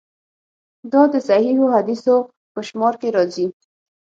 [0.91, 2.19] دا د صحیحو حدیثونو
[2.53, 3.47] په شمار کې راځي.